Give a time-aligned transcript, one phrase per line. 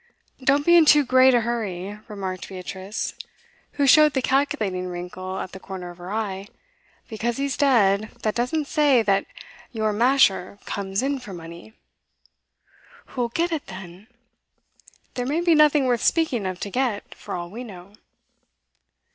[0.43, 3.13] 'Don't be in too great a hurry,' remarked Beatrice,
[3.73, 6.47] who showed the calculating wrinkle at the corner of her eye.
[7.07, 9.27] 'Because he's dead, that doesn't say that
[9.71, 11.73] your masher comes in for money.'
[13.09, 14.07] 'Who'll get it, then?'
[15.13, 17.93] 'There may be nothing worth speaking of to get, for all we know.